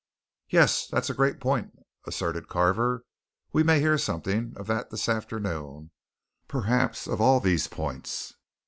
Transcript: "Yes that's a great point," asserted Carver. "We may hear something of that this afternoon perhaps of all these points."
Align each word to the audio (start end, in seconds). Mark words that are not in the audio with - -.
"Yes 0.49 0.87
that's 0.87 1.11
a 1.11 1.13
great 1.13 1.39
point," 1.39 1.77
asserted 2.07 2.47
Carver. 2.47 3.05
"We 3.53 3.61
may 3.61 3.79
hear 3.79 3.99
something 3.99 4.53
of 4.57 4.65
that 4.65 4.89
this 4.89 5.07
afternoon 5.07 5.91
perhaps 6.47 7.05
of 7.05 7.21
all 7.21 7.39
these 7.39 7.67
points." 7.67 8.33